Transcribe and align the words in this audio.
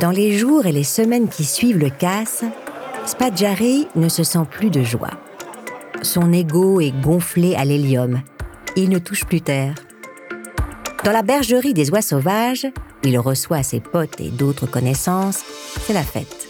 Dans 0.00 0.10
les 0.10 0.36
jours 0.36 0.66
et 0.66 0.72
les 0.72 0.84
semaines 0.84 1.28
qui 1.28 1.44
suivent 1.44 1.78
le 1.78 1.88
casse, 1.88 2.44
Spadjari 3.06 3.88
ne 3.94 4.10
se 4.10 4.24
sent 4.24 4.44
plus 4.50 4.68
de 4.68 4.82
joie. 4.82 5.12
Son 6.02 6.34
ego 6.34 6.80
est 6.80 6.92
gonflé 7.00 7.54
à 7.54 7.64
l'hélium. 7.64 8.20
Il 8.76 8.90
ne 8.90 8.98
touche 8.98 9.24
plus 9.24 9.40
terre. 9.40 9.74
Dans 11.02 11.12
la 11.12 11.22
bergerie 11.22 11.72
des 11.72 11.90
oies 11.90 12.02
sauvages, 12.02 12.66
il 13.04 13.18
reçoit 13.18 13.62
ses 13.62 13.80
potes 13.80 14.20
et 14.20 14.28
d'autres 14.28 14.66
connaissances. 14.66 15.42
C'est 15.86 15.94
la 15.94 16.02
fête. 16.02 16.46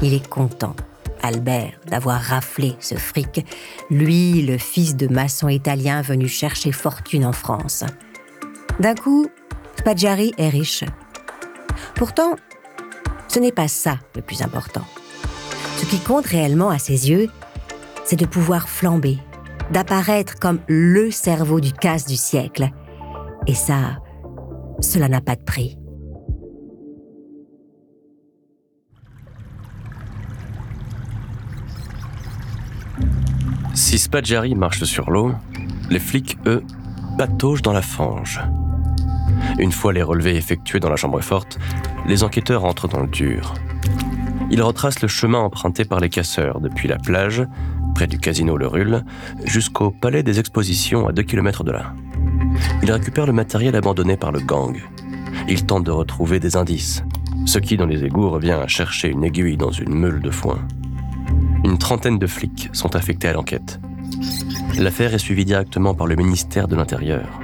Il 0.00 0.14
est 0.14 0.26
content, 0.26 0.74
Albert, 1.22 1.78
d'avoir 1.86 2.20
raflé 2.20 2.76
ce 2.80 2.94
fric, 2.94 3.44
lui, 3.90 4.40
le 4.40 4.56
fils 4.56 4.96
de 4.96 5.06
maçon 5.06 5.48
italien 5.48 6.00
venu 6.00 6.28
chercher 6.28 6.72
fortune 6.72 7.26
en 7.26 7.32
France. 7.32 7.84
D'un 8.78 8.94
coup, 8.94 9.26
Spadjari 9.76 10.32
est 10.38 10.48
riche. 10.48 10.84
Pourtant, 11.94 12.36
ce 13.30 13.38
n'est 13.38 13.52
pas 13.52 13.68
ça 13.68 13.98
le 14.16 14.22
plus 14.22 14.42
important. 14.42 14.82
Ce 15.76 15.86
qui 15.86 16.00
compte 16.00 16.26
réellement 16.26 16.68
à 16.68 16.78
ses 16.78 17.10
yeux, 17.10 17.30
c'est 18.04 18.18
de 18.18 18.26
pouvoir 18.26 18.68
flamber, 18.68 19.18
d'apparaître 19.70 20.40
comme 20.40 20.58
le 20.66 21.12
cerveau 21.12 21.60
du 21.60 21.72
casse 21.72 22.06
du 22.06 22.16
siècle. 22.16 22.70
Et 23.46 23.54
ça, 23.54 23.98
cela 24.80 25.08
n'a 25.08 25.20
pas 25.20 25.36
de 25.36 25.44
prix. 25.44 25.78
Si 33.74 33.96
Spadjari 33.98 34.56
marche 34.56 34.82
sur 34.82 35.08
l'eau, 35.08 35.32
les 35.88 36.00
flics, 36.00 36.36
eux, 36.46 36.64
pataugent 37.16 37.62
dans 37.62 37.72
la 37.72 37.82
fange. 37.82 38.40
Une 39.58 39.72
fois 39.72 39.92
les 39.92 40.02
relevés 40.02 40.36
effectués 40.36 40.80
dans 40.80 40.90
la 40.90 40.96
chambre 40.96 41.20
forte, 41.20 41.58
les 42.06 42.24
enquêteurs 42.24 42.64
entrent 42.64 42.88
dans 42.88 43.00
le 43.00 43.08
dur. 43.08 43.54
Ils 44.50 44.62
retracent 44.62 45.02
le 45.02 45.08
chemin 45.08 45.38
emprunté 45.38 45.84
par 45.84 46.00
les 46.00 46.08
casseurs 46.08 46.60
depuis 46.60 46.88
la 46.88 46.98
plage, 46.98 47.44
près 47.94 48.06
du 48.06 48.18
casino 48.18 48.56
Le 48.56 48.66
Rulle, 48.66 49.04
jusqu'au 49.44 49.90
palais 49.90 50.22
des 50.22 50.40
expositions 50.40 51.06
à 51.06 51.12
2 51.12 51.22
km 51.22 51.64
de 51.64 51.72
là. 51.72 51.94
Ils 52.82 52.90
récupèrent 52.90 53.26
le 53.26 53.32
matériel 53.32 53.76
abandonné 53.76 54.16
par 54.16 54.32
le 54.32 54.40
gang. 54.40 54.76
Ils 55.48 55.64
tentent 55.64 55.84
de 55.84 55.90
retrouver 55.90 56.40
des 56.40 56.56
indices, 56.56 57.04
ce 57.46 57.58
qui 57.58 57.76
dans 57.76 57.86
les 57.86 58.04
égouts 58.04 58.30
revient 58.30 58.58
à 58.62 58.66
chercher 58.66 59.08
une 59.08 59.24
aiguille 59.24 59.56
dans 59.56 59.70
une 59.70 59.94
meule 59.94 60.20
de 60.20 60.30
foin. 60.30 60.58
Une 61.64 61.78
trentaine 61.78 62.18
de 62.18 62.26
flics 62.26 62.70
sont 62.72 62.96
affectés 62.96 63.28
à 63.28 63.32
l'enquête. 63.32 63.80
L'affaire 64.78 65.14
est 65.14 65.18
suivie 65.18 65.44
directement 65.44 65.94
par 65.94 66.06
le 66.06 66.16
ministère 66.16 66.68
de 66.68 66.76
l'Intérieur. 66.76 67.40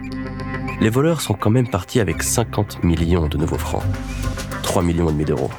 Les 0.79 0.91
voleurs 0.91 1.23
sont 1.23 1.35
quand 1.35 1.51
même 1.51 1.69
partis 1.69 2.01
avec 2.01 2.23
50 2.23 2.85
millions 2.85 3.29
de 3.29 3.39
nouveaux 3.39 3.57
francs. 3.57 3.83
3 4.63 4.83
millions 4.83 5.09
et 5.09 5.13
demi 5.13 5.25
d'euros. 5.25 5.51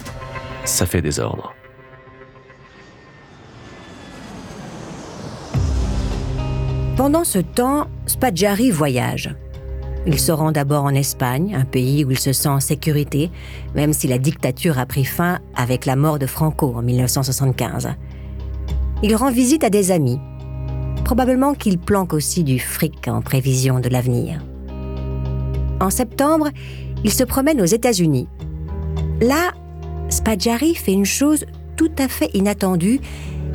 Ça 0.63 0.85
fait 0.85 1.01
des 1.01 1.19
ordres. 1.19 1.55
Pendant 6.95 7.23
ce 7.23 7.39
temps, 7.39 7.87
Spadjari 8.05 8.69
voyage. 8.69 9.35
Il 10.05 10.19
se 10.19 10.31
rend 10.31 10.51
d'abord 10.51 10.83
en 10.83 10.93
Espagne, 10.93 11.55
un 11.55 11.65
pays 11.65 12.05
où 12.05 12.11
il 12.11 12.19
se 12.19 12.31
sent 12.31 12.49
en 12.49 12.59
sécurité, 12.59 13.31
même 13.75 13.93
si 13.93 14.07
la 14.07 14.19
dictature 14.19 14.77
a 14.77 14.85
pris 14.85 15.03
fin 15.03 15.39
avec 15.55 15.85
la 15.85 15.95
mort 15.95 16.19
de 16.19 16.27
Franco 16.27 16.73
en 16.75 16.81
1975. 16.81 17.89
Il 19.03 19.15
rend 19.15 19.31
visite 19.31 19.63
à 19.63 19.69
des 19.69 19.91
amis. 19.91 20.19
Probablement 21.03 21.53
qu'il 21.53 21.77
planque 21.79 22.13
aussi 22.13 22.43
du 22.43 22.59
fric 22.59 23.07
en 23.07 23.21
prévision 23.21 23.79
de 23.79 23.89
l'avenir. 23.89 24.41
En 25.79 25.89
septembre, 25.89 26.49
il 27.03 27.11
se 27.11 27.23
promène 27.23 27.61
aux 27.61 27.65
États-Unis. 27.65 28.27
Là, 29.21 29.53
Spadjari 30.09 30.75
fait 30.75 30.93
une 30.93 31.05
chose 31.05 31.45
tout 31.75 31.91
à 31.97 32.07
fait 32.07 32.29
inattendue 32.33 32.99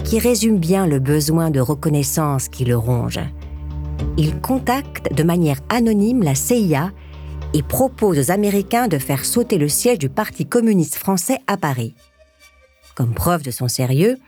qui 0.05 0.19
résume 0.19 0.59
bien 0.59 0.87
le 0.87 0.99
besoin 0.99 1.51
de 1.51 1.61
reconnaissance 1.61 2.49
qui 2.49 2.65
le 2.65 2.77
ronge. 2.77 3.21
Il 4.17 4.41
contacte 4.41 5.15
de 5.15 5.23
manière 5.23 5.61
anonyme 5.69 6.23
la 6.23 6.35
CIA 6.35 6.91
et 7.55 7.63
propose 7.63 8.19
aux 8.19 8.31
Américains 8.31 8.89
de 8.89 8.99
faire 8.99 9.25
sauter 9.25 9.59
le 9.59 9.69
siège 9.69 9.99
du 9.99 10.09
Parti 10.09 10.47
communiste 10.47 10.97
français 10.97 11.39
à 11.47 11.57
Paris. 11.57 11.95
Comme 12.95 13.15
preuve 13.15 13.43
de 13.43 13.51
son 13.51 13.69
sérieux, 13.69 14.19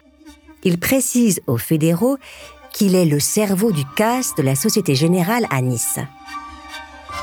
il 0.62 0.78
précise 0.78 1.40
aux 1.46 1.58
fédéraux 1.58 2.16
qu'il 2.72 2.94
est 2.94 3.04
le 3.04 3.20
cerveau 3.20 3.72
du 3.72 3.84
casse 3.96 4.34
de 4.36 4.42
la 4.42 4.54
Société 4.54 4.94
Générale 4.94 5.46
à 5.50 5.60
Nice. 5.60 5.98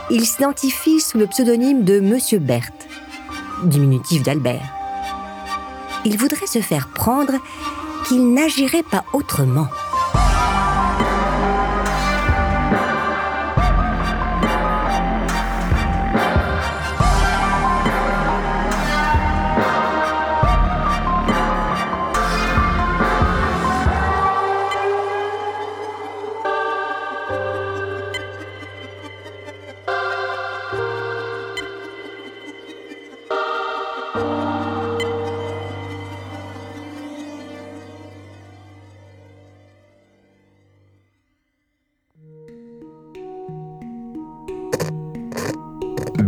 Il 0.10 0.26
s'identifie 0.26 1.00
sous 1.00 1.18
le 1.18 1.28
pseudonyme 1.28 1.84
de 1.84 2.00
Monsieur 2.00 2.40
Berthe, 2.40 2.88
diminutif 3.64 4.24
d'Albert. 4.24 4.74
Il 6.06 6.18
voudrait 6.18 6.48
se 6.48 6.60
faire 6.60 6.90
prendre 6.90 7.34
qu'il 8.08 8.34
n'agirait 8.34 8.84
pas 8.84 9.06
autrement. 9.14 9.68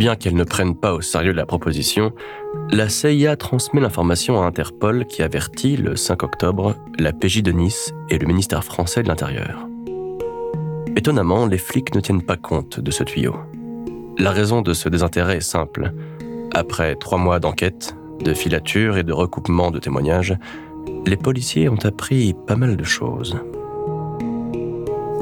Bien 0.03 0.17
qu'elle 0.17 0.35
ne 0.35 0.43
prenne 0.43 0.75
pas 0.75 0.93
au 0.93 0.99
sérieux 0.99 1.31
la 1.31 1.45
proposition, 1.45 2.11
la 2.71 2.89
CIA 2.89 3.37
transmet 3.37 3.79
l'information 3.79 4.41
à 4.41 4.45
Interpol 4.45 5.05
qui 5.05 5.23
avertit 5.23 5.77
le 5.77 5.95
5 5.95 6.23
octobre 6.23 6.75
la 6.99 7.13
PJ 7.13 7.41
de 7.41 7.53
Nice 7.53 7.93
et 8.09 8.17
le 8.17 8.27
ministère 8.27 8.65
français 8.65 9.01
de 9.01 9.07
l'Intérieur. 9.07 9.65
Étonnamment, 10.97 11.45
les 11.45 11.57
flics 11.57 11.95
ne 11.95 12.01
tiennent 12.01 12.21
pas 12.21 12.35
compte 12.35 12.81
de 12.81 12.91
ce 12.91 13.05
tuyau. 13.05 13.33
La 14.17 14.31
raison 14.31 14.61
de 14.61 14.73
ce 14.73 14.89
désintérêt 14.89 15.37
est 15.37 15.39
simple. 15.39 15.93
Après 16.53 16.95
trois 16.95 17.17
mois 17.17 17.39
d'enquête, 17.39 17.95
de 18.25 18.33
filature 18.33 18.97
et 18.97 19.03
de 19.03 19.13
recoupement 19.13 19.71
de 19.71 19.79
témoignages, 19.79 20.35
les 21.05 21.15
policiers 21.15 21.69
ont 21.69 21.85
appris 21.85 22.35
pas 22.45 22.57
mal 22.57 22.75
de 22.75 22.83
choses. 22.83 23.37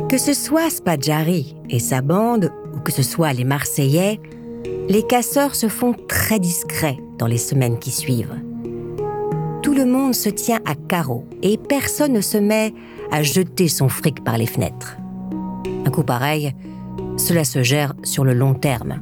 Que 0.10 0.18
ce 0.18 0.34
soit 0.34 0.72
Spadjari 0.72 1.56
et 1.70 1.78
sa 1.78 2.02
bande, 2.02 2.52
ou 2.76 2.80
que 2.80 2.92
ce 2.92 3.04
soit 3.04 3.34
les 3.34 3.44
Marseillais, 3.44 4.20
les 4.90 5.04
casseurs 5.04 5.56
se 5.56 5.68
font 5.68 5.94
très 6.08 6.40
discrets 6.40 6.98
dans 7.18 7.28
les 7.28 7.38
semaines 7.38 7.80
qui 7.80 7.92
suivent. 7.92 8.36
Tout 9.62 9.74
le 9.74 9.86
monde 9.86 10.16
se 10.16 10.30
tient 10.30 10.60
à 10.66 10.76
carreau 10.76 11.26
et 11.42 11.58
personne 11.58 12.14
ne 12.14 12.22
se 12.22 12.38
met 12.38 12.74
à 13.12 13.24
jeter 13.24 13.68
son 13.68 13.90
fric 13.90 14.24
par 14.24 14.38
les 14.38 14.48
fenêtres. 14.48 14.98
Un 15.86 15.92
coup 15.92 16.04
pareil, 16.04 16.54
cela 17.18 17.44
se 17.44 17.64
gère 17.64 17.94
sur 18.04 18.24
le 18.24 18.34
long 18.34 18.54
terme. 18.54 19.02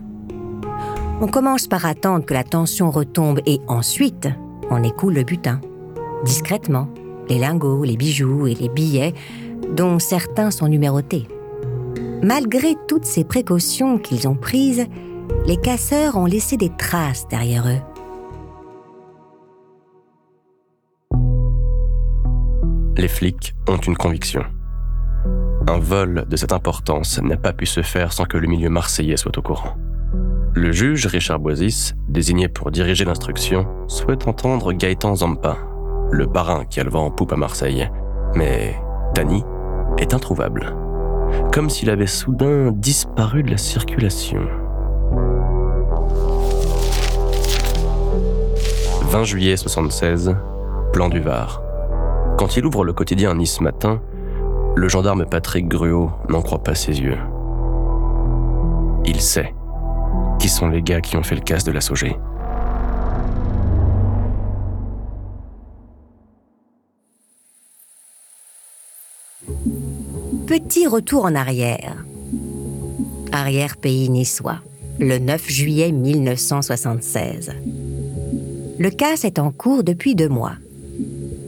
On 1.22 1.28
commence 1.28 1.68
par 1.68 1.86
attendre 1.86 2.26
que 2.26 2.34
la 2.34 2.44
tension 2.44 2.92
retombe 2.92 3.40
et 3.46 3.60
ensuite, 3.68 4.28
on 4.70 4.84
écoule 4.84 5.14
le 5.14 5.24
butin. 5.24 5.60
Discrètement, 6.24 6.88
les 7.30 7.40
lingots, 7.40 7.84
les 7.84 7.98
bijoux 7.98 8.48
et 8.48 8.56
les 8.56 8.70
billets, 8.70 9.14
dont 9.76 10.00
certains 10.00 10.52
sont 10.52 10.68
numérotés. 10.68 11.28
Malgré 12.22 12.76
toutes 12.88 13.06
ces 13.06 13.24
précautions 13.24 13.98
qu'ils 13.98 14.28
ont 14.28 14.36
prises, 14.36 14.86
les 15.46 15.58
casseurs 15.58 16.16
ont 16.16 16.26
laissé 16.26 16.58
des 16.58 16.70
traces 16.70 17.28
derrière 17.28 17.68
eux. 17.68 17.82
Les 22.98 23.08
flics 23.08 23.56
ont 23.68 23.78
une 23.78 23.96
conviction. 23.96 24.44
Un 25.68 25.80
vol 25.80 26.26
de 26.28 26.36
cette 26.36 26.52
importance 26.52 27.22
n'a 27.22 27.38
pas 27.38 27.54
pu 27.54 27.66
se 27.66 27.82
faire 27.82 28.12
sans 28.12 28.26
que 28.26 28.38
le 28.38 28.48
milieu 28.48 28.70
marseillais 28.70 29.18
soit 29.18 29.38
au 29.38 29.42
courant. 29.42 29.76
Le 30.54 30.72
juge 30.72 31.06
Richard 31.06 31.40
Boisis, 31.40 31.96
désigné 32.10 32.48
pour 32.48 32.72
diriger 32.72 33.06
l'instruction, 33.06 33.68
souhaite 33.88 34.28
entendre 34.28 34.74
Gaëtan 34.74 35.16
Zampa, 35.16 35.58
le 36.12 36.28
parrain 36.28 36.66
qui 36.66 36.80
a 36.80 36.84
le 36.84 36.90
vent 36.90 37.06
en 37.06 37.12
poupe 37.12 37.32
à 37.32 37.38
Marseille. 37.38 37.90
Mais 38.36 38.76
Dany 39.16 39.44
est 39.98 40.14
introuvable, 40.14 40.76
comme 41.54 41.70
s'il 41.70 41.90
avait 41.90 42.08
soudain 42.08 42.72
disparu 42.72 43.44
de 43.44 43.52
la 43.52 43.58
circulation. 43.58 44.42
20 49.10 49.24
juillet 49.24 49.58
76, 49.58 50.36
plan 50.94 51.10
du 51.10 51.20
Var. 51.20 51.62
Quand 52.38 52.58
il 52.58 52.66
ouvre 52.66 52.86
le 52.86 52.94
quotidien 52.94 53.36
Nice 53.36 53.60
Matin, 53.60 54.02
le 54.76 54.88
gendarme 54.88 55.26
Patrick 55.26 55.68
Gruot 55.68 56.12
n'en 56.30 56.42
croit 56.42 56.64
pas 56.64 56.76
ses 56.76 57.02
yeux. 57.02 57.18
Il 59.06 59.20
sait 59.20 59.54
qui 60.40 60.48
sont 60.48 60.70
les 60.70 60.82
gars 60.82 61.02
qui 61.02 61.18
ont 61.18 61.24
fait 61.24 61.36
le 61.36 61.42
casse 61.42 61.64
de 61.64 61.72
la 61.72 61.82
Sogé. 61.82 62.16
Petit 70.48 70.88
retour 70.88 71.26
en 71.26 71.36
arrière. 71.36 71.96
Arrière-pays 73.32 74.10
niçois 74.10 74.60
le 75.00 75.18
9 75.18 75.50
juillet 75.50 75.92
1976. 75.94 77.52
Le 78.78 78.90
casse 78.90 79.24
est 79.24 79.40
en 79.40 79.52
cours 79.52 79.84
depuis 79.84 80.14
deux 80.14 80.28
mois. 80.28 80.54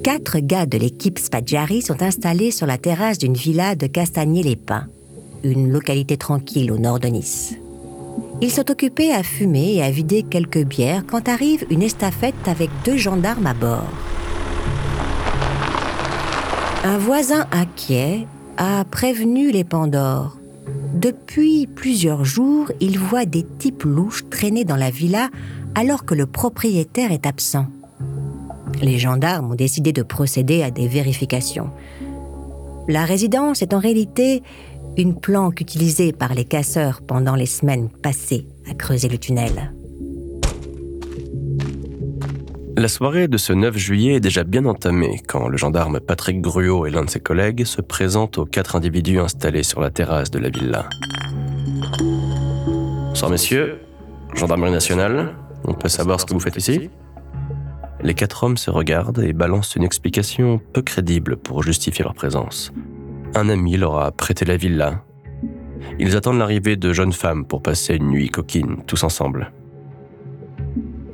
Quatre 0.03 0.39
gars 0.39 0.65
de 0.65 0.77
l'équipe 0.77 1.19
Spadjari 1.19 1.81
sont 1.81 2.01
installés 2.01 2.51
sur 2.51 2.65
la 2.65 2.77
terrasse 2.77 3.17
d'une 3.17 3.33
villa 3.33 3.75
de 3.75 3.87
Castagnier-les-Pins, 3.87 4.87
une 5.43 5.69
localité 5.69 6.15
tranquille 6.17 6.71
au 6.71 6.77
nord 6.77 6.99
de 6.99 7.09
Nice. 7.09 7.55
Ils 8.41 8.51
sont 8.51 8.71
occupés 8.71 9.11
à 9.11 9.21
fumer 9.21 9.75
et 9.75 9.83
à 9.83 9.91
vider 9.91 10.23
quelques 10.23 10.63
bières 10.63 11.03
quand 11.05 11.27
arrive 11.27 11.65
une 11.69 11.83
estafette 11.83 12.47
avec 12.47 12.69
deux 12.85 12.97
gendarmes 12.97 13.47
à 13.47 13.53
bord. 13.53 13.89
Un 16.83 16.97
voisin 16.97 17.45
inquiet 17.51 18.25
a 18.57 18.83
prévenu 18.85 19.51
les 19.51 19.63
Pandores. 19.63 20.40
Depuis 20.93 21.67
plusieurs 21.67 22.25
jours, 22.25 22.71
il 22.79 22.99
voit 22.99 23.25
des 23.25 23.45
types 23.59 23.83
louches 23.83 24.25
traîner 24.29 24.65
dans 24.65 24.75
la 24.75 24.89
villa 24.89 25.29
alors 25.73 26.05
que 26.05 26.13
le 26.13 26.25
propriétaire 26.25 27.11
est 27.11 27.25
absent. 27.25 27.65
Les 28.81 28.99
gendarmes 28.99 29.51
ont 29.51 29.55
décidé 29.55 29.93
de 29.93 30.03
procéder 30.03 30.63
à 30.63 30.71
des 30.71 30.87
vérifications. 30.87 31.69
La 32.87 33.05
résidence 33.05 33.61
est 33.61 33.73
en 33.73 33.79
réalité 33.79 34.43
une 34.97 35.17
planque 35.17 35.61
utilisée 35.61 36.11
par 36.11 36.33
les 36.33 36.45
casseurs 36.45 37.01
pendant 37.01 37.35
les 37.35 37.45
semaines 37.45 37.89
passées 37.89 38.45
à 38.69 38.73
creuser 38.73 39.07
le 39.07 39.17
tunnel. 39.17 39.73
La 42.81 42.87
soirée 42.87 43.27
de 43.27 43.37
ce 43.37 43.53
9 43.53 43.77
juillet 43.77 44.15
est 44.15 44.19
déjà 44.19 44.43
bien 44.43 44.65
entamée 44.65 45.21
quand 45.27 45.47
le 45.47 45.55
gendarme 45.55 45.99
Patrick 45.99 46.41
Gruot 46.41 46.87
et 46.87 46.89
l'un 46.89 47.05
de 47.05 47.11
ses 47.11 47.19
collègues 47.19 47.63
se 47.63 47.79
présentent 47.79 48.39
aux 48.39 48.45
quatre 48.45 48.75
individus 48.75 49.19
installés 49.19 49.61
sur 49.61 49.81
la 49.81 49.91
terrasse 49.91 50.31
de 50.31 50.39
la 50.39 50.49
villa. 50.49 50.89
Bonsoir 53.09 53.29
messieurs, 53.29 53.77
gendarmerie 54.33 54.71
nationale, 54.71 55.35
on 55.63 55.75
peut 55.75 55.89
savoir 55.89 56.19
ce 56.19 56.25
que 56.25 56.33
vous 56.33 56.39
faites 56.39 56.57
ici? 56.57 56.89
Les 58.01 58.15
quatre 58.15 58.43
hommes 58.43 58.57
se 58.57 58.71
regardent 58.71 59.21
et 59.21 59.33
balancent 59.33 59.75
une 59.75 59.83
explication 59.83 60.59
peu 60.73 60.81
crédible 60.81 61.37
pour 61.37 61.61
justifier 61.61 62.03
leur 62.03 62.15
présence. 62.15 62.73
Un 63.35 63.49
ami 63.49 63.77
leur 63.77 63.99
a 63.99 64.11
prêté 64.11 64.43
la 64.43 64.57
villa. 64.57 65.03
Ils 65.99 66.17
attendent 66.17 66.39
l'arrivée 66.39 66.77
de 66.77 66.93
jeunes 66.93 67.13
femmes 67.13 67.45
pour 67.45 67.61
passer 67.61 67.97
une 67.97 68.09
nuit 68.09 68.29
coquine, 68.29 68.77
tous 68.87 69.03
ensemble. 69.03 69.51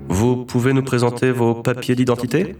Vous 0.10 0.46
pouvez 0.46 0.74
nous 0.74 0.84
présenter 0.84 1.32
vos 1.32 1.56
papiers 1.56 1.96
d'identité? 1.96 2.56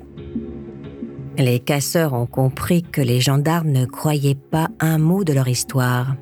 Les 1.38 1.60
casseurs 1.60 2.14
ont 2.14 2.26
compris 2.26 2.82
que 2.82 3.02
les 3.02 3.22
gendarmes 3.22 3.70
ne 3.70 3.86
croyaient 3.86 4.36
pas 4.36 4.70
un 4.80 4.98
mot 4.98 5.24
de 5.24 5.34
leur 5.34 5.48
histoire. 5.48 6.16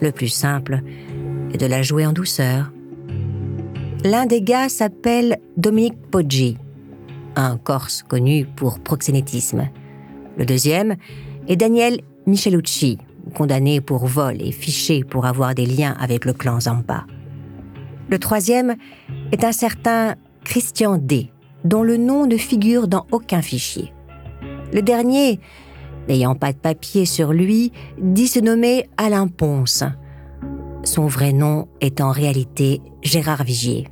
Le 0.00 0.12
plus 0.12 0.28
simple 0.28 0.82
est 1.52 1.58
de 1.58 1.66
la 1.66 1.82
jouer 1.82 2.06
en 2.06 2.12
douceur. 2.12 2.70
L'un 4.04 4.26
des 4.26 4.42
gars 4.42 4.68
s'appelle 4.68 5.38
Dominique 5.56 5.98
Poggi, 6.10 6.56
un 7.34 7.56
Corse 7.56 8.02
connu 8.02 8.46
pour 8.46 8.78
proxénétisme. 8.78 9.68
Le 10.36 10.46
deuxième 10.46 10.96
est 11.48 11.56
Daniel 11.56 12.00
Michelucci, 12.26 12.98
condamné 13.34 13.80
pour 13.80 14.06
vol 14.06 14.40
et 14.40 14.52
fiché 14.52 15.02
pour 15.02 15.26
avoir 15.26 15.54
des 15.54 15.66
liens 15.66 15.96
avec 15.98 16.24
le 16.24 16.32
clan 16.32 16.60
Zampa. 16.60 17.06
Le 18.08 18.18
troisième 18.18 18.76
est 19.32 19.42
un 19.44 19.52
certain 19.52 20.14
Christian 20.48 20.96
D, 20.96 21.30
dont 21.64 21.82
le 21.82 21.98
nom 21.98 22.26
ne 22.26 22.38
figure 22.38 22.88
dans 22.88 23.06
aucun 23.12 23.42
fichier. 23.42 23.92
Le 24.72 24.80
dernier, 24.80 25.40
n'ayant 26.08 26.34
pas 26.34 26.54
de 26.54 26.56
papier 26.56 27.04
sur 27.04 27.34
lui, 27.34 27.70
dit 28.00 28.28
se 28.28 28.40
nommer 28.40 28.88
Alain 28.96 29.28
Ponce. 29.28 29.84
Son 30.84 31.06
vrai 31.06 31.34
nom 31.34 31.68
est 31.82 32.00
en 32.00 32.10
réalité 32.10 32.80
Gérard 33.02 33.44
Vigier. 33.44 33.88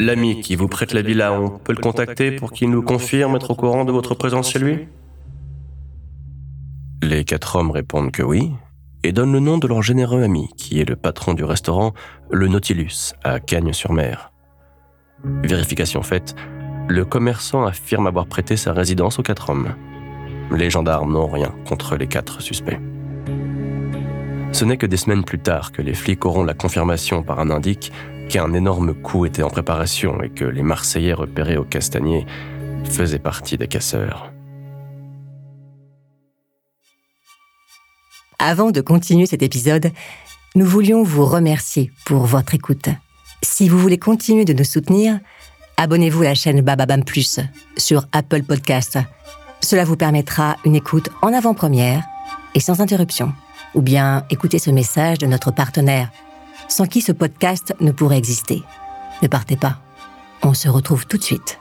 L'ami 0.00 0.40
qui 0.40 0.56
vous 0.56 0.66
prête 0.66 0.92
la 0.92 1.02
villa, 1.02 1.32
on 1.32 1.60
peut 1.60 1.72
le 1.72 1.80
contacter 1.80 2.32
pour 2.32 2.50
qu'il 2.50 2.70
nous 2.70 2.82
confirme 2.82 3.36
être 3.36 3.52
au 3.52 3.54
courant 3.54 3.84
de 3.84 3.92
votre 3.92 4.16
présence 4.16 4.50
chez 4.50 4.58
lui? 4.58 4.88
Les 7.04 7.24
quatre 7.24 7.54
hommes 7.54 7.70
répondent 7.70 8.10
que 8.10 8.24
oui, 8.24 8.50
et 9.04 9.12
donnent 9.12 9.32
le 9.32 9.38
nom 9.38 9.58
de 9.58 9.68
leur 9.68 9.82
généreux 9.82 10.24
ami, 10.24 10.48
qui 10.56 10.80
est 10.80 10.88
le 10.88 10.96
patron 10.96 11.34
du 11.34 11.44
restaurant 11.44 11.94
Le 12.32 12.48
Nautilus, 12.48 13.12
à 13.22 13.38
Cagnes-sur-Mer. 13.38 14.32
Vérification 15.42 16.02
faite, 16.02 16.34
le 16.88 17.04
commerçant 17.04 17.64
affirme 17.64 18.06
avoir 18.06 18.26
prêté 18.26 18.56
sa 18.56 18.72
résidence 18.72 19.18
aux 19.18 19.22
quatre 19.22 19.50
hommes. 19.50 19.74
Les 20.50 20.70
gendarmes 20.70 21.12
n'ont 21.12 21.26
rien 21.26 21.52
contre 21.66 21.96
les 21.96 22.06
quatre 22.06 22.40
suspects. 22.40 22.78
Ce 24.52 24.64
n'est 24.64 24.76
que 24.76 24.86
des 24.86 24.96
semaines 24.96 25.24
plus 25.24 25.38
tard 25.38 25.72
que 25.72 25.82
les 25.82 25.94
flics 25.94 26.24
auront 26.24 26.44
la 26.44 26.54
confirmation 26.54 27.22
par 27.22 27.40
un 27.40 27.50
indique 27.50 27.92
qu'un 28.28 28.52
énorme 28.52 28.94
coup 28.94 29.26
était 29.26 29.42
en 29.42 29.50
préparation 29.50 30.22
et 30.22 30.30
que 30.30 30.44
les 30.44 30.62
Marseillais 30.62 31.12
repérés 31.12 31.56
au 31.56 31.64
Castagnier 31.64 32.26
faisaient 32.84 33.18
partie 33.18 33.58
des 33.58 33.68
casseurs. 33.68 34.32
Avant 38.38 38.70
de 38.70 38.80
continuer 38.80 39.26
cet 39.26 39.42
épisode, 39.42 39.90
nous 40.54 40.66
voulions 40.66 41.02
vous 41.02 41.24
remercier 41.24 41.90
pour 42.04 42.26
votre 42.26 42.54
écoute. 42.54 42.88
Si 43.42 43.68
vous 43.68 43.78
voulez 43.78 43.98
continuer 43.98 44.44
de 44.44 44.52
nous 44.52 44.64
soutenir, 44.64 45.18
abonnez-vous 45.76 46.22
à 46.22 46.26
la 46.26 46.34
chaîne 46.34 46.60
Bababam 46.62 47.04
Plus 47.04 47.40
sur 47.76 48.06
Apple 48.12 48.42
Podcast. 48.42 48.98
Cela 49.60 49.84
vous 49.84 49.96
permettra 49.96 50.56
une 50.64 50.76
écoute 50.76 51.10
en 51.22 51.32
avant-première 51.32 52.04
et 52.54 52.60
sans 52.60 52.80
interruption. 52.80 53.32
Ou 53.74 53.82
bien 53.82 54.24
écoutez 54.30 54.58
ce 54.58 54.70
message 54.70 55.18
de 55.18 55.26
notre 55.26 55.50
partenaire, 55.50 56.10
sans 56.68 56.86
qui 56.86 57.00
ce 57.00 57.12
podcast 57.12 57.74
ne 57.80 57.92
pourrait 57.92 58.18
exister. 58.18 58.62
Ne 59.22 59.28
partez 59.28 59.56
pas. 59.56 59.80
On 60.42 60.54
se 60.54 60.68
retrouve 60.68 61.06
tout 61.06 61.18
de 61.18 61.22
suite. 61.22 61.58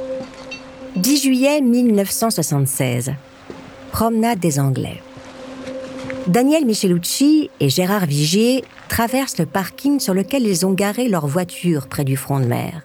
«10 0.96 1.22
juillet 1.22 1.60
1976. 1.60 3.14
Promenade 3.90 4.38
des 4.38 4.60
Anglais. 4.60 5.00
Daniel 6.26 6.66
Michelucci 6.66 7.50
et 7.60 7.68
Gérard 7.68 8.06
Vigier 8.06 8.64
traversent 8.88 9.38
le 9.38 9.46
parking 9.46 10.00
sur 10.00 10.14
lequel 10.14 10.46
ils 10.46 10.66
ont 10.66 10.72
garé 10.72 11.08
leur 11.08 11.26
voiture 11.26 11.86
près 11.88 12.04
du 12.04 12.16
front 12.16 12.40
de 12.40 12.44
mer. 12.44 12.82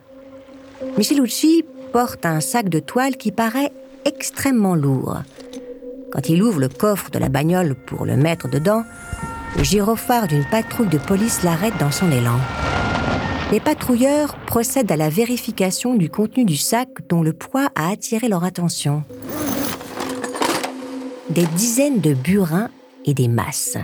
Michelucci 0.98 1.66
porte 1.92 2.26
un 2.26 2.40
sac 2.40 2.70
de 2.70 2.80
toile 2.80 3.18
qui 3.18 3.32
paraît 3.32 3.72
extrêmement 4.06 4.76
lourd. 4.76 5.18
Quand 6.12 6.30
il 6.30 6.42
ouvre 6.42 6.60
le 6.60 6.70
coffre 6.70 7.12
de 7.12 7.20
la 7.20 7.30
bagnole 7.30 7.76
pour 7.76 8.06
le 8.06 8.16
mettre 8.16 8.48
dedans, 8.48 8.84
le 9.58 9.64
gyrophare 9.64 10.28
d'une 10.28 10.46
patrouille 10.46 10.88
de 10.88 10.98
police 10.98 11.44
l'arrête 11.44 11.78
dans 11.80 11.92
son 11.92 12.12
élan. 12.12 12.40
Les 13.52 13.60
patrouilleurs 13.60 14.36
procèdent 14.46 14.92
à 14.92 14.98
la 14.98 15.10
vérification 15.10 15.94
du 15.94 16.10
contenu 16.10 16.46
du 16.46 16.58
sac 16.58 16.90
dont 17.10 17.22
le 17.22 17.34
poids 17.34 17.68
a 17.76 17.90
attiré 17.92 18.28
leur 18.28 18.44
attention. 18.44 19.04
Des 21.30 21.46
dizaines 21.56 22.00
de 22.00 22.14
burins 22.14 22.70
et 23.06 23.14
des 23.14 23.28
masses. 23.28 23.78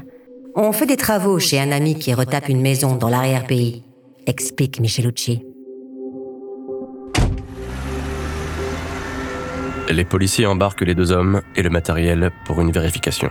On 0.56 0.72
fait 0.74 0.86
des 0.86 0.98
travaux 0.98 1.40
chez 1.40 1.60
un 1.60 1.72
ami 1.72 1.96
qui 1.96 2.14
retape 2.14 2.50
une 2.50 2.62
maison 2.62 2.96
dans 2.96 3.10
l'arrière-pays, 3.10 3.84
explique 4.28 4.80
Michelucci. 4.80 5.46
Les 9.90 10.06
policiers 10.06 10.46
embarquent 10.46 10.82
les 10.82 10.96
deux 10.96 11.12
hommes 11.12 11.42
et 11.56 11.62
le 11.62 11.70
matériel 11.70 12.32
pour 12.46 12.62
une 12.62 12.72
vérification. 12.72 13.30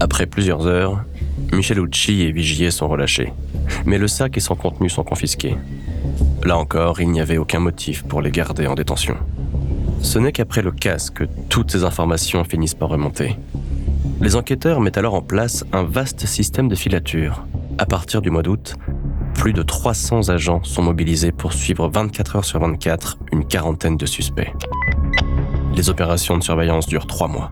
Après 0.00 0.26
plusieurs 0.26 0.66
heures, 0.66 1.04
Michelucci 1.52 2.22
et 2.22 2.32
Vigier 2.32 2.70
sont 2.70 2.88
relâchés, 2.88 3.32
mais 3.84 3.98
le 3.98 4.08
sac 4.08 4.36
et 4.36 4.40
son 4.40 4.56
contenu 4.56 4.88
sont 4.88 5.04
confisqués. 5.04 5.56
Là 6.44 6.56
encore, 6.56 7.00
il 7.00 7.10
n'y 7.10 7.20
avait 7.20 7.38
aucun 7.38 7.60
motif 7.60 8.02
pour 8.02 8.20
les 8.20 8.30
garder 8.30 8.66
en 8.66 8.74
détention. 8.74 9.16
Ce 10.02 10.18
n'est 10.18 10.32
qu'après 10.32 10.62
le 10.62 10.72
casse 10.72 11.10
que 11.10 11.24
toutes 11.48 11.70
ces 11.70 11.84
informations 11.84 12.44
finissent 12.44 12.74
par 12.74 12.90
remonter. 12.90 13.38
Les 14.20 14.36
enquêteurs 14.36 14.80
mettent 14.80 14.98
alors 14.98 15.14
en 15.14 15.22
place 15.22 15.64
un 15.72 15.84
vaste 15.84 16.26
système 16.26 16.68
de 16.68 16.74
filature. 16.74 17.46
À 17.78 17.86
partir 17.86 18.20
du 18.20 18.30
mois 18.30 18.42
d'août, 18.42 18.76
plus 19.34 19.52
de 19.52 19.62
300 19.62 20.28
agents 20.28 20.62
sont 20.64 20.82
mobilisés 20.82 21.32
pour 21.32 21.52
suivre 21.52 21.88
24 21.88 22.36
heures 22.36 22.44
sur 22.44 22.60
24 22.60 23.18
une 23.32 23.46
quarantaine 23.46 23.96
de 23.96 24.06
suspects. 24.06 24.52
Les 25.74 25.88
opérations 25.88 26.36
de 26.36 26.42
surveillance 26.42 26.86
durent 26.86 27.06
trois 27.06 27.28
mois. 27.28 27.50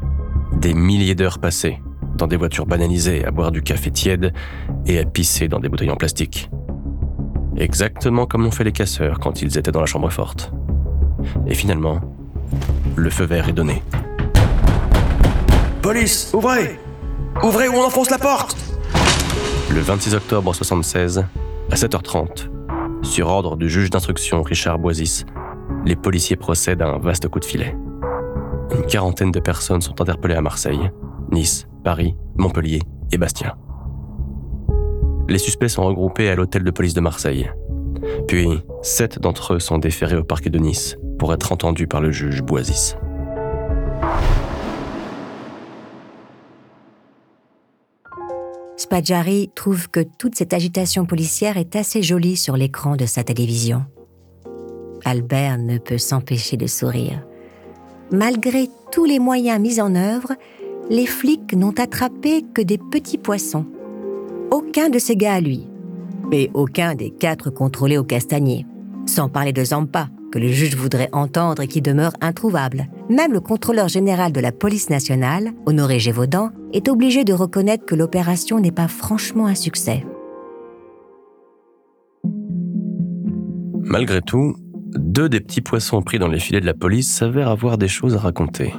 Des 0.53 0.75
milliers 0.75 1.15
d'heures 1.15 1.39
passées 1.39 1.81
dans 2.17 2.27
des 2.27 2.37
voitures 2.37 2.67
banalisées 2.67 3.25
à 3.25 3.31
boire 3.31 3.53
du 3.53 3.63
café 3.63 3.91
tiède 3.91 4.35
et 4.87 4.99
à 4.99 5.05
pisser 5.05 5.49
dans 5.49 5.61
des 5.61 5.69
bouteilles 5.69 5.91
en 5.91 5.97
plastique. 5.97 6.51
Exactement 7.57 8.27
comme 8.27 8.43
l'ont 8.43 8.51
fait 8.51 8.65
les 8.65 8.73
casseurs 8.73 9.19
quand 9.21 9.41
ils 9.41 9.57
étaient 9.57 9.73
dans 9.73 9.81
la 9.81 9.87
chambre 9.87 10.11
forte. 10.11 10.53
Et 11.47 11.55
finalement, 11.55 12.01
le 12.97 13.11
feu 13.11 13.25
vert 13.25 13.49
est 13.49 13.53
donné. 13.53 13.83
Police, 15.83 16.31
ouvrez 16.35 16.79
Ouvrez 17.43 17.69
ou 17.69 17.75
on 17.75 17.85
enfonce 17.85 18.11
la 18.11 18.19
porte 18.19 18.57
Le 19.71 19.81
26 19.81 20.15
octobre 20.15 20.55
76, 20.55 21.25
à 21.71 21.75
7h30, 21.75 22.51
Sur 23.03 23.29
ordre 23.29 23.57
du 23.57 23.69
juge 23.71 23.91
d'instruction 23.91 24.43
Richard 24.43 24.79
Boisis, 24.79 25.25
les 25.85 25.97
policiers 25.97 26.37
procèdent 26.37 26.83
à 26.83 26.89
un 26.89 26.99
vaste 26.99 27.29
coup 27.29 27.41
de 27.41 27.45
filet. 27.45 27.77
Une 28.75 28.87
quarantaine 28.87 29.31
de 29.31 29.41
personnes 29.41 29.81
sont 29.81 30.01
interpellées 30.01 30.35
à 30.35 30.43
Marseille, 30.43 30.91
Nice, 31.33 31.67
Paris, 31.83 32.15
Montpellier 32.37 32.81
et 33.13 33.19
Bastia. 33.19 33.57
Les 35.29 35.39
suspects 35.39 35.69
sont 35.69 35.85
regroupés 35.85 36.29
à 36.29 36.35
l'hôtel 36.35 36.65
de 36.65 36.71
police 36.71 36.95
de 36.95 37.01
Marseille. 37.01 37.51
Puis, 38.29 38.49
sept 38.83 39.19
d'entre 39.19 39.55
eux 39.55 39.61
sont 39.61 39.79
déférés 39.79 40.17
au 40.17 40.25
parquet 40.25 40.51
de 40.51 40.59
Nice 40.59 40.97
pour 41.19 41.33
être 41.33 41.53
entendus 41.53 41.87
par 41.87 42.01
le 42.01 42.13
juge 42.13 42.43
Boisis. 42.43 42.97
Spadjari 48.77 49.51
trouve 49.55 49.89
que 49.89 50.01
toute 50.01 50.35
cette 50.35 50.53
agitation 50.53 51.07
policière 51.07 51.59
est 51.59 51.77
assez 51.77 52.03
jolie 52.03 52.37
sur 52.37 52.57
l'écran 52.57 52.97
de 52.97 53.07
sa 53.07 53.23
télévision. 53.23 53.85
Albert 55.05 55.59
ne 55.59 55.79
peut 55.79 55.99
s'empêcher 55.99 56.57
de 56.57 56.67
sourire. 56.67 57.23
Malgré 58.11 58.69
tous 58.91 59.05
les 59.05 59.19
moyens 59.19 59.61
mis 59.61 59.81
en 59.81 59.95
œuvre, 59.95 60.33
les 60.89 61.07
flics 61.07 61.55
n'ont 61.55 61.75
attrapé 61.79 62.45
que 62.53 62.63
des 62.63 62.79
petits 62.79 63.19
poissons. 63.19 63.67
Aucun 64.51 64.89
de 64.89 64.99
ces 64.99 65.15
gars 65.15 65.35
à 65.35 65.41
lui, 65.41 65.69
mais 66.31 66.51
aucun 66.55 66.95
des 66.95 67.11
quatre 67.11 67.51
contrôlés 67.51 67.99
au 67.99 68.05
castanier. 68.05 68.67
Sans 69.07 69.29
parler 69.29 69.53
de 69.53 69.65
Zampa, 69.65 70.09
que 70.31 70.39
le 70.39 70.49
juge 70.49 70.77
voudrait 70.77 71.09
entendre 71.13 71.63
et 71.63 71.69
qui 71.69 71.83
demeure 71.83 72.13
introuvable. 72.21 72.89
Même 73.09 73.33
le 73.33 73.41
contrôleur 73.41 73.89
général 73.89 74.33
de 74.33 74.41
la 74.41 74.53
police 74.53 74.89
nationale, 74.91 75.53
Honoré 75.67 75.99
Gévaudan, 75.99 76.51
est 76.73 76.89
obligé 76.89 77.25
de 77.25 77.33
reconnaître 77.33 77.85
que 77.85 77.97
l'opération 77.97 78.61
n'est 78.61 78.71
pas 78.71 78.89
franchement 78.89 79.47
un 79.47 79.55
succès. 79.55 80.07
Malgré 83.83 84.23
tout, 84.23 84.55
deux 84.95 85.29
des 85.29 85.41
petits 85.41 85.63
poissons 85.63 86.03
pris 86.03 86.19
dans 86.19 86.29
les 86.29 86.39
filets 86.39 86.61
de 86.61 86.67
la 86.67 86.75
police 86.75 87.13
s'avèrent 87.13 87.49
avoir 87.49 87.77
des 87.77 87.89
choses 87.89 88.15
à 88.15 88.19
raconter. 88.19 88.73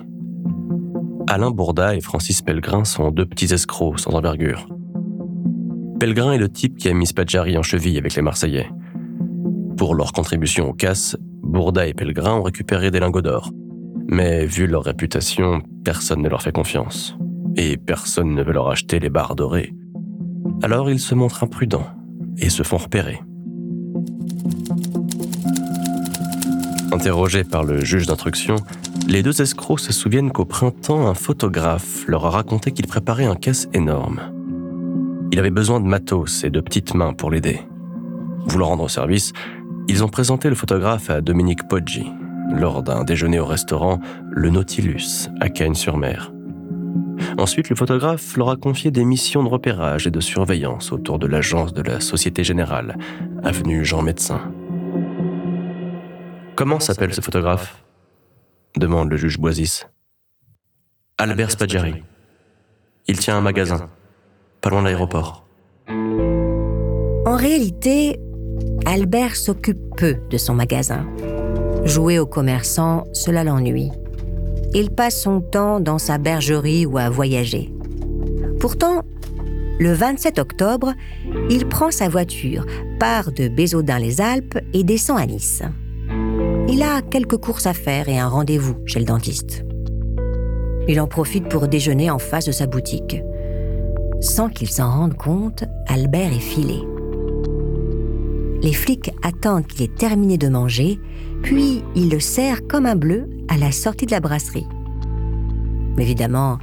Alain 1.27 1.51
Bourda 1.51 1.95
et 1.95 2.01
Francis 2.01 2.41
Pellegrin 2.41 2.85
sont 2.85 3.11
deux 3.11 3.25
petits 3.25 3.53
escrocs 3.53 3.99
sans 3.99 4.11
envergure. 4.11 4.67
Pellegrin 6.01 6.31
est 6.31 6.39
le 6.39 6.49
type 6.49 6.79
qui 6.79 6.89
a 6.89 6.95
mis 6.95 7.05
Spadjari 7.05 7.59
en 7.59 7.61
cheville 7.61 7.99
avec 7.99 8.15
les 8.15 8.23
Marseillais. 8.23 8.67
Pour 9.77 9.93
leur 9.93 10.13
contribution 10.13 10.67
aux 10.67 10.73
casses, 10.73 11.15
Bourda 11.43 11.85
et 11.85 11.93
Pellegrin 11.93 12.37
ont 12.37 12.41
récupéré 12.41 12.89
des 12.89 12.99
lingots 12.99 13.21
d'or. 13.21 13.51
Mais 14.07 14.47
vu 14.47 14.65
leur 14.65 14.83
réputation, 14.83 15.61
personne 15.85 16.23
ne 16.23 16.27
leur 16.27 16.41
fait 16.41 16.51
confiance. 16.51 17.15
Et 17.55 17.77
personne 17.77 18.33
ne 18.33 18.41
veut 18.41 18.51
leur 18.51 18.71
acheter 18.71 18.97
les 18.97 19.11
barres 19.11 19.35
dorées. 19.35 19.75
Alors 20.63 20.89
ils 20.89 20.99
se 20.99 21.13
montrent 21.13 21.43
imprudents 21.43 21.85
et 22.39 22.49
se 22.49 22.63
font 22.63 22.77
repérer. 22.77 23.21
Interrogés 26.91 27.43
par 27.43 27.63
le 27.63 27.85
juge 27.85 28.07
d'instruction, 28.07 28.55
les 29.07 29.21
deux 29.21 29.39
escrocs 29.39 29.79
se 29.79 29.93
souviennent 29.93 30.31
qu'au 30.31 30.45
printemps, 30.45 31.07
un 31.07 31.13
photographe 31.13 32.07
leur 32.07 32.25
a 32.25 32.31
raconté 32.31 32.71
qu'il 32.71 32.87
préparait 32.87 33.25
un 33.25 33.35
casse 33.35 33.69
énorme. 33.71 34.40
Il 35.31 35.39
avait 35.39 35.49
besoin 35.49 35.79
de 35.79 35.85
matos 35.85 36.43
et 36.43 36.49
de 36.49 36.59
petites 36.59 36.93
mains 36.93 37.13
pour 37.13 37.31
l'aider. 37.31 37.61
Voulant 38.45 38.67
rendre 38.67 38.89
service, 38.89 39.31
ils 39.87 40.03
ont 40.03 40.09
présenté 40.09 40.49
le 40.49 40.55
photographe 40.55 41.09
à 41.09 41.21
Dominique 41.21 41.67
Poggi 41.67 42.11
lors 42.51 42.83
d'un 42.83 43.03
déjeuner 43.03 43.39
au 43.39 43.45
restaurant 43.45 43.99
Le 44.29 44.49
Nautilus 44.49 45.29
à 45.39 45.49
Cagnes-sur-Mer. 45.49 46.33
Ensuite, 47.37 47.69
le 47.69 47.75
photographe 47.75 48.35
leur 48.35 48.49
a 48.49 48.57
confié 48.57 48.91
des 48.91 49.05
missions 49.05 49.43
de 49.43 49.47
repérage 49.47 50.05
et 50.05 50.11
de 50.11 50.19
surveillance 50.19 50.91
autour 50.91 51.17
de 51.17 51.27
l'agence 51.27 51.73
de 51.73 51.81
la 51.81 52.01
Société 52.01 52.43
Générale, 52.43 52.97
avenue 53.43 53.85
Jean 53.85 54.01
Médecin. 54.01 54.51
Comment 56.55 56.79
s'appelle 56.79 57.13
ce 57.13 57.21
photographe? 57.21 57.83
demande 58.75 59.09
le 59.09 59.17
juge 59.17 59.39
Boisis. 59.39 59.87
Albert 61.17 61.51
Spadjari. 61.51 62.03
Il 63.07 63.17
tient 63.17 63.37
un 63.37 63.41
magasin, 63.41 63.89
pas 64.61 64.69
loin 64.69 64.81
de 64.81 64.87
l'aéroport. 64.87 65.45
En 67.25 67.35
réalité, 67.35 68.19
Albert 68.85 69.35
s'occupe 69.35 69.79
peu 69.97 70.17
de 70.29 70.37
son 70.37 70.53
magasin. 70.53 71.05
Jouer 71.83 72.19
aux 72.19 72.25
commerçants, 72.25 73.03
cela 73.13 73.43
l'ennuie. 73.43 73.91
Il 74.73 74.91
passe 74.91 75.21
son 75.21 75.41
temps 75.41 75.79
dans 75.79 75.97
sa 75.97 76.17
bergerie 76.17 76.85
ou 76.85 76.97
à 76.97 77.09
voyager. 77.09 77.73
Pourtant, 78.59 79.01
le 79.79 79.93
27 79.93 80.37
octobre, 80.39 80.93
il 81.49 81.67
prend 81.67 81.89
sa 81.89 82.07
voiture, 82.07 82.65
part 82.99 83.31
de 83.31 83.47
Bézaudun-les-Alpes 83.47 84.59
et 84.73 84.83
descend 84.83 85.19
à 85.19 85.25
Nice. 85.25 85.63
Il 86.69 86.83
a 86.83 87.01
quelques 87.01 87.37
courses 87.37 87.65
à 87.65 87.73
faire 87.73 88.07
et 88.07 88.19
un 88.19 88.27
rendez-vous 88.27 88.75
chez 88.85 88.99
le 88.99 89.05
dentiste. 89.05 89.65
Il 90.87 91.01
en 91.01 91.07
profite 91.07 91.49
pour 91.49 91.67
déjeuner 91.67 92.11
en 92.11 92.19
face 92.19 92.45
de 92.45 92.51
sa 92.51 92.67
boutique. 92.67 93.21
Sans 94.21 94.49
qu'il 94.49 94.69
s'en 94.69 94.89
rende 94.89 95.15
compte, 95.15 95.63
Albert 95.87 96.31
est 96.31 96.39
filé. 96.39 96.79
Les 98.61 98.71
flics 98.71 99.11
attendent 99.23 99.65
qu'il 99.65 99.83
ait 99.83 99.95
terminé 99.97 100.37
de 100.37 100.47
manger, 100.47 100.99
puis 101.41 101.83
il 101.95 102.11
le 102.11 102.19
serre 102.19 102.67
comme 102.67 102.85
un 102.85 102.95
bleu 102.95 103.27
à 103.47 103.57
la 103.57 103.71
sortie 103.71 104.05
de 104.05 104.11
la 104.11 104.19
brasserie. 104.19 104.67
Évidemment, 105.97 106.59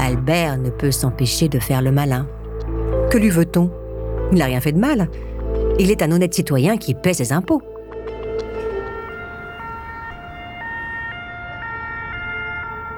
Albert 0.00 0.58
ne 0.58 0.70
peut 0.70 0.90
s'empêcher 0.90 1.48
de 1.48 1.60
faire 1.60 1.80
le 1.80 1.92
malin. 1.92 2.26
Que 3.08 3.18
lui 3.18 3.30
veut-on? 3.30 3.70
Il 4.32 4.38
n'a 4.38 4.46
rien 4.46 4.60
fait 4.60 4.72
de 4.72 4.80
mal. 4.80 5.08
Il 5.78 5.92
est 5.92 6.02
un 6.02 6.10
honnête 6.10 6.34
citoyen 6.34 6.76
qui 6.76 6.94
paie 6.94 7.14
ses 7.14 7.32
impôts. 7.32 7.62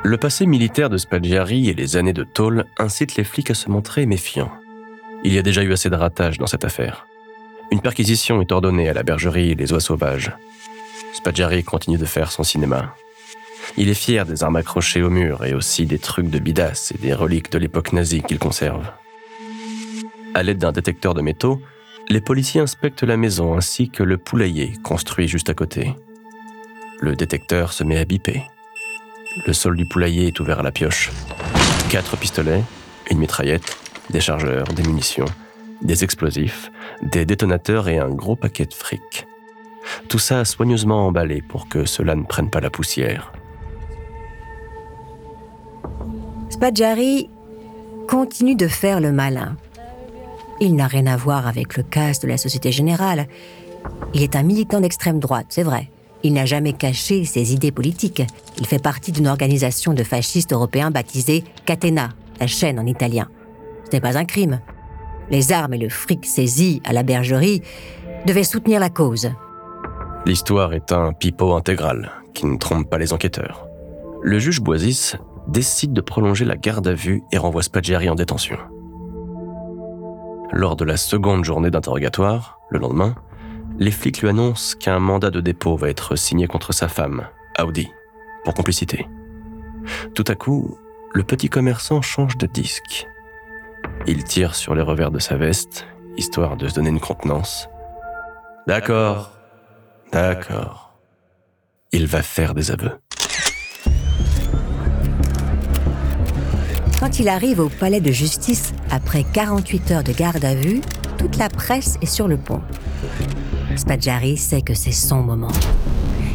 Le 0.06 0.18
passé 0.18 0.46
militaire 0.46 0.88
de 0.88 0.98
Spaggiari 0.98 1.68
et 1.68 1.74
les 1.74 1.96
années 1.96 2.12
de 2.12 2.22
tôle 2.22 2.66
incitent 2.78 3.16
les 3.16 3.24
flics 3.24 3.50
à 3.50 3.54
se 3.54 3.68
montrer 3.68 4.06
méfiants. 4.06 4.52
Il 5.24 5.32
y 5.32 5.38
a 5.38 5.42
déjà 5.42 5.64
eu 5.64 5.72
assez 5.72 5.90
de 5.90 5.96
ratages 5.96 6.38
dans 6.38 6.46
cette 6.46 6.64
affaire. 6.64 7.08
Une 7.72 7.80
perquisition 7.80 8.40
est 8.40 8.52
ordonnée 8.52 8.88
à 8.88 8.92
la 8.92 9.02
bergerie 9.02 9.56
Les 9.56 9.72
Oies 9.72 9.80
Sauvages. 9.80 10.30
Spaggiari 11.12 11.64
continue 11.64 11.98
de 11.98 12.04
faire 12.04 12.30
son 12.30 12.44
cinéma. 12.44 12.94
Il 13.76 13.88
est 13.88 13.94
fier 13.94 14.24
des 14.26 14.44
armes 14.44 14.54
accrochées 14.54 15.02
au 15.02 15.10
mur 15.10 15.44
et 15.44 15.54
aussi 15.54 15.86
des 15.86 15.98
trucs 15.98 16.30
de 16.30 16.38
bidas 16.38 16.92
et 16.94 16.98
des 16.98 17.12
reliques 17.12 17.50
de 17.50 17.58
l'époque 17.58 17.92
nazie 17.92 18.22
qu'il 18.22 18.38
conserve. 18.38 18.88
À 20.34 20.44
l'aide 20.44 20.58
d'un 20.58 20.70
détecteur 20.70 21.14
de 21.14 21.20
métaux, 21.20 21.60
les 22.08 22.20
policiers 22.20 22.60
inspectent 22.60 23.02
la 23.02 23.16
maison 23.16 23.56
ainsi 23.56 23.90
que 23.90 24.04
le 24.04 24.18
poulailler 24.18 24.74
construit 24.84 25.26
juste 25.26 25.50
à 25.50 25.54
côté. 25.54 25.96
Le 27.00 27.16
détecteur 27.16 27.72
se 27.72 27.82
met 27.82 27.98
à 27.98 28.04
biper. 28.04 28.48
Le 29.44 29.52
sol 29.52 29.76
du 29.76 29.84
poulailler 29.84 30.28
est 30.28 30.40
ouvert 30.40 30.60
à 30.60 30.62
la 30.62 30.72
pioche. 30.72 31.12
Quatre 31.90 32.16
pistolets, 32.16 32.62
une 33.10 33.18
mitraillette, 33.18 33.76
des 34.10 34.20
chargeurs, 34.20 34.66
des 34.68 34.82
munitions, 34.82 35.26
des 35.82 36.04
explosifs, 36.04 36.70
des 37.02 37.24
détonateurs 37.24 37.88
et 37.88 37.98
un 37.98 38.08
gros 38.08 38.36
paquet 38.36 38.66
de 38.66 38.74
fric. 38.74 39.26
Tout 40.08 40.18
ça 40.18 40.44
soigneusement 40.44 41.06
emballé 41.06 41.42
pour 41.42 41.68
que 41.68 41.84
cela 41.84 42.14
ne 42.14 42.24
prenne 42.24 42.50
pas 42.50 42.60
la 42.60 42.70
poussière. 42.70 43.32
Spadjari 46.48 47.28
continue 48.08 48.56
de 48.56 48.68
faire 48.68 49.00
le 49.00 49.12
malin. 49.12 49.56
Il 50.60 50.74
n'a 50.74 50.86
rien 50.86 51.06
à 51.06 51.16
voir 51.16 51.46
avec 51.46 51.76
le 51.76 51.82
casse 51.82 52.20
de 52.20 52.28
la 52.28 52.38
Société 52.38 52.72
Générale. 52.72 53.26
Il 54.14 54.22
est 54.22 54.36
un 54.36 54.42
militant 54.42 54.80
d'extrême 54.80 55.20
droite, 55.20 55.46
c'est 55.50 55.62
vrai. 55.62 55.90
Il 56.22 56.32
n'a 56.32 56.44
jamais 56.44 56.72
caché 56.72 57.24
ses 57.24 57.52
idées 57.52 57.72
politiques. 57.72 58.22
Il 58.58 58.66
fait 58.66 58.82
partie 58.82 59.12
d'une 59.12 59.28
organisation 59.28 59.94
de 59.94 60.02
fascistes 60.02 60.52
européens 60.52 60.90
baptisée 60.90 61.44
Catena, 61.64 62.10
la 62.40 62.46
chaîne 62.46 62.80
en 62.80 62.86
italien. 62.86 63.28
Ce 63.84 63.92
n'est 63.92 64.00
pas 64.00 64.18
un 64.18 64.24
crime. 64.24 64.60
Les 65.30 65.52
armes 65.52 65.74
et 65.74 65.78
le 65.78 65.88
fric 65.88 66.24
saisis 66.24 66.80
à 66.84 66.92
la 66.92 67.02
bergerie 67.02 67.62
devaient 68.26 68.44
soutenir 68.44 68.80
la 68.80 68.90
cause. 68.90 69.30
L'histoire 70.24 70.72
est 70.72 70.92
un 70.92 71.12
pipeau 71.12 71.54
intégral 71.54 72.10
qui 72.34 72.46
ne 72.46 72.58
trompe 72.58 72.90
pas 72.90 72.98
les 72.98 73.12
enquêteurs. 73.12 73.66
Le 74.22 74.38
juge 74.38 74.60
Boisis 74.60 75.16
décide 75.48 75.92
de 75.92 76.00
prolonger 76.00 76.44
la 76.44 76.56
garde 76.56 76.88
à 76.88 76.94
vue 76.94 77.22
et 77.32 77.38
renvoie 77.38 77.62
Spaggiari 77.62 78.08
en 78.08 78.14
détention. 78.14 78.56
Lors 80.52 80.76
de 80.76 80.84
la 80.84 80.96
seconde 80.96 81.44
journée 81.44 81.70
d'interrogatoire, 81.70 82.58
le 82.70 82.78
lendemain, 82.78 83.14
les 83.78 83.90
flics 83.90 84.20
lui 84.20 84.28
annoncent 84.28 84.76
qu'un 84.78 84.98
mandat 84.98 85.30
de 85.30 85.40
dépôt 85.40 85.76
va 85.76 85.88
être 85.88 86.16
signé 86.16 86.46
contre 86.46 86.72
sa 86.72 86.88
femme, 86.88 87.26
Audi, 87.62 87.88
pour 88.44 88.54
complicité. 88.54 89.06
Tout 90.14 90.24
à 90.28 90.34
coup, 90.34 90.78
le 91.12 91.22
petit 91.22 91.48
commerçant 91.48 92.02
change 92.02 92.36
de 92.36 92.46
disque. 92.46 93.06
Il 94.06 94.24
tire 94.24 94.54
sur 94.54 94.74
les 94.74 94.82
revers 94.82 95.10
de 95.10 95.18
sa 95.18 95.36
veste, 95.36 95.86
histoire 96.16 96.56
de 96.56 96.68
se 96.68 96.74
donner 96.74 96.90
une 96.90 97.00
contenance. 97.00 97.68
D'accord, 98.66 99.32
d'accord. 100.12 100.98
Il 101.92 102.06
va 102.06 102.22
faire 102.22 102.54
des 102.54 102.70
aveux. 102.70 102.92
Quand 106.98 107.18
il 107.20 107.28
arrive 107.28 107.60
au 107.60 107.68
palais 107.68 108.00
de 108.00 108.10
justice 108.10 108.72
après 108.90 109.22
48 109.22 109.90
heures 109.90 110.02
de 110.02 110.12
garde 110.12 110.44
à 110.44 110.54
vue, 110.54 110.80
toute 111.18 111.36
la 111.36 111.48
presse 111.48 111.98
est 112.00 112.06
sur 112.06 112.26
le 112.26 112.36
pont. 112.36 112.62
Spadjari 113.76 114.36
sait 114.36 114.62
que 114.62 114.74
c'est 114.74 114.92
son 114.92 115.22
moment. 115.22 115.52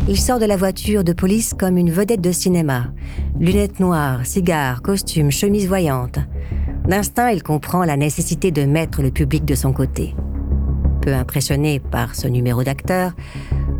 Il 0.07 0.19
sort 0.19 0.39
de 0.39 0.45
la 0.45 0.57
voiture 0.57 1.03
de 1.03 1.13
police 1.13 1.53
comme 1.57 1.77
une 1.77 1.91
vedette 1.91 2.21
de 2.21 2.31
cinéma. 2.31 2.87
Lunettes 3.39 3.79
noires, 3.79 4.25
cigares, 4.25 4.81
costume, 4.81 5.31
chemise 5.31 5.67
voyante. 5.67 6.19
D'instinct, 6.87 7.29
il 7.29 7.43
comprend 7.43 7.83
la 7.83 7.97
nécessité 7.97 8.51
de 8.51 8.63
mettre 8.63 9.01
le 9.01 9.11
public 9.11 9.45
de 9.45 9.55
son 9.55 9.73
côté. 9.73 10.15
Peu 11.01 11.13
impressionné 11.13 11.79
par 11.79 12.15
ce 12.15 12.27
numéro 12.27 12.63
d'acteur, 12.63 13.13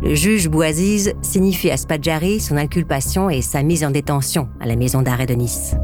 le 0.02 0.14
juge 0.14 0.48
Boisise 0.48 1.12
signifie 1.22 1.70
à 1.70 1.76
Spadjari 1.76 2.40
son 2.40 2.56
inculpation 2.56 3.30
et 3.30 3.42
sa 3.42 3.62
mise 3.62 3.84
en 3.84 3.90
détention 3.90 4.48
à 4.60 4.66
la 4.66 4.76
maison 4.76 5.02
d'arrêt 5.02 5.26
de 5.26 5.34
Nice. 5.34 5.74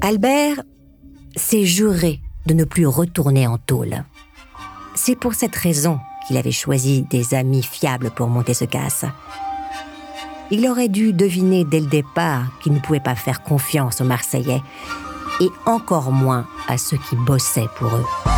Albert 0.00 0.62
s'est 1.36 1.64
juré 1.64 2.20
de 2.46 2.54
ne 2.54 2.64
plus 2.64 2.86
retourner 2.86 3.46
en 3.46 3.56
tôle. 3.56 4.04
C'est 4.94 5.16
pour 5.16 5.34
cette 5.34 5.56
raison 5.56 5.98
qu'il 6.26 6.36
avait 6.36 6.52
choisi 6.52 7.02
des 7.02 7.34
amis 7.34 7.62
fiables 7.62 8.10
pour 8.10 8.28
monter 8.28 8.54
ce 8.54 8.64
casse. 8.64 9.04
Il 10.50 10.68
aurait 10.68 10.88
dû 10.88 11.12
deviner 11.12 11.64
dès 11.64 11.80
le 11.80 11.86
départ 11.86 12.44
qu'il 12.62 12.72
ne 12.72 12.80
pouvait 12.80 13.00
pas 13.00 13.14
faire 13.14 13.42
confiance 13.42 14.00
aux 14.00 14.04
Marseillais, 14.04 14.62
et 15.40 15.48
encore 15.66 16.12
moins 16.12 16.46
à 16.68 16.78
ceux 16.78 16.98
qui 17.08 17.16
bossaient 17.16 17.68
pour 17.76 17.96
eux. 17.96 18.33